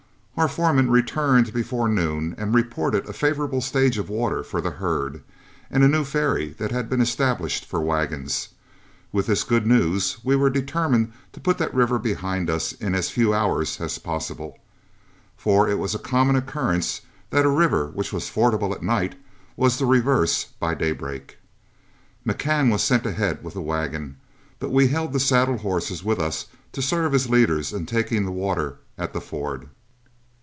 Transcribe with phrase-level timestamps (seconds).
[0.37, 5.21] Our foreman returned before noon and reported a favorable stage of water for the herd,
[5.69, 8.47] and a new ferry that had been established for wagons.
[9.11, 13.11] With this good news, we were determined to put that river behind us in as
[13.11, 14.57] few hours as possible,
[15.37, 19.13] for it was a common occurrence that a river which was fordable at night
[19.55, 21.37] was the reverse by daybreak.
[22.25, 24.17] McCann was sent ahead with the wagon,
[24.57, 28.31] but we held the saddle horses with us to serve as leaders in taking the
[28.31, 29.69] water at the ford.